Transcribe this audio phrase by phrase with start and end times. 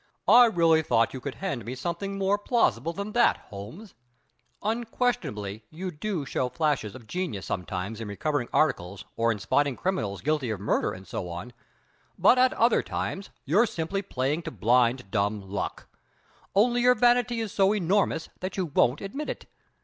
[0.27, 3.93] "I really thought you could hand me something more plausible than that, Holmes.
[4.63, 10.23] Unquestionably you do show flashes of genius sometimes in recovering articles or in spotting criminals
[10.23, 11.53] guilty of murder and so on,
[12.17, 15.87] but at other times you're simply playing to blind, dumb luck,
[16.55, 19.45] only your vanity is so enormous that you won't admit it.